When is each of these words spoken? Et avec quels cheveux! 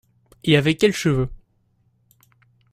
Et 0.43 0.57
avec 0.57 0.79
quels 0.79 0.95
cheveux! 0.95 1.29